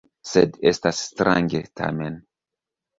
[0.29, 2.21] Sed estas strange, tamen.